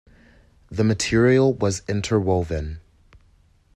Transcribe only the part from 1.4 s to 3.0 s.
was interwoven.